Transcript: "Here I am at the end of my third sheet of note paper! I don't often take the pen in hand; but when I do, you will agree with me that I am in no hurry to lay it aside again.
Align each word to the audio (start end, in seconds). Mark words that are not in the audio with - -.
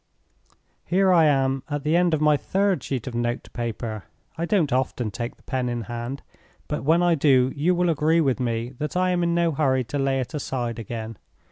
"Here 0.83 1.13
I 1.13 1.25
am 1.25 1.61
at 1.69 1.83
the 1.83 1.95
end 1.95 2.15
of 2.15 2.21
my 2.21 2.35
third 2.35 2.81
sheet 2.83 3.05
of 3.05 3.13
note 3.13 3.49
paper! 3.53 4.05
I 4.35 4.45
don't 4.45 4.73
often 4.73 5.11
take 5.11 5.35
the 5.35 5.43
pen 5.43 5.69
in 5.69 5.81
hand; 5.83 6.23
but 6.67 6.83
when 6.83 7.03
I 7.03 7.13
do, 7.13 7.53
you 7.55 7.75
will 7.75 7.91
agree 7.91 8.19
with 8.19 8.39
me 8.39 8.69
that 8.79 8.97
I 8.97 9.11
am 9.11 9.21
in 9.21 9.35
no 9.35 9.51
hurry 9.51 9.83
to 9.83 9.99
lay 9.99 10.19
it 10.19 10.33
aside 10.33 10.79
again. 10.79 11.17